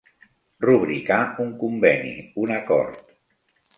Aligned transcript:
Rubricar 0.69 1.19
un 1.45 1.51
conveni, 1.65 2.15
un 2.45 2.55
acord. 2.57 3.17